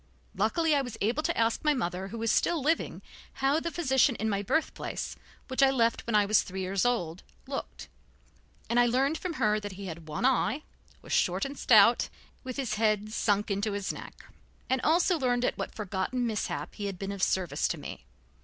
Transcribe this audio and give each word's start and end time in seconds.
Luckily 0.33 0.73
I 0.73 0.81
was 0.81 0.97
able 0.99 1.21
to 1.21 1.37
ask 1.37 1.63
my 1.63 1.75
mother, 1.75 2.07
who 2.07 2.17
was 2.17 2.31
still 2.31 2.59
living, 2.59 3.03
how 3.33 3.59
the 3.59 3.69
physician 3.69 4.15
in 4.15 4.29
my 4.31 4.41
birth 4.41 4.73
place, 4.73 5.15
which 5.47 5.61
I 5.61 5.69
left 5.69 6.07
when 6.07 6.15
I 6.15 6.25
was 6.25 6.41
three 6.41 6.61
years 6.61 6.85
old, 6.85 7.21
looked, 7.45 7.87
and 8.67 8.79
I 8.79 8.87
learned 8.87 9.19
from 9.19 9.33
her 9.33 9.59
that 9.59 9.73
he 9.73 9.85
had 9.85 10.07
one 10.07 10.25
eye, 10.25 10.63
was 11.03 11.13
short 11.13 11.45
and 11.45 11.55
stout, 11.55 12.09
with 12.43 12.57
his 12.57 12.73
head 12.81 13.13
sunk 13.13 13.51
into 13.51 13.73
his 13.73 13.93
neck, 13.93 14.25
and 14.71 14.81
also 14.81 15.19
learned 15.19 15.45
at 15.45 15.55
what 15.55 15.75
forgotten 15.75 16.25
mishap 16.25 16.73
he 16.73 16.87
had 16.87 16.97
been 16.97 17.11
of 17.11 17.21
service 17.21 17.67
to 17.67 17.77
me. 17.77 18.07